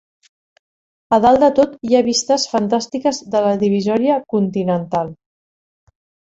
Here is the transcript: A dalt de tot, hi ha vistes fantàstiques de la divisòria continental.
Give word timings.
A 1.17 1.19
dalt 1.25 1.43
de 1.43 1.49
tot, 1.59 1.75
hi 1.89 1.97
ha 1.97 2.01
vistes 2.09 2.47
fantàstiques 2.55 3.21
de 3.37 3.45
la 3.51 3.55
divisòria 3.67 4.19
continental. 4.37 5.17